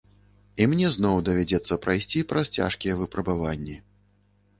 І 0.63 0.65
мне 0.69 0.87
зноў 0.95 1.19
давядзецца 1.27 1.77
прайсці 1.83 2.23
праз 2.31 2.49
цяжкія 2.55 2.97
выпрабаванні. 3.03 3.77